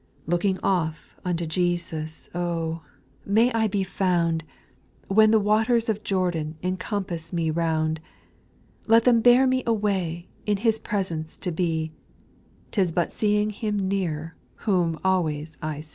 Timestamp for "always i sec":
15.05-15.89